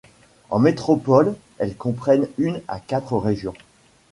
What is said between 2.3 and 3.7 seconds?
une à quatre régions.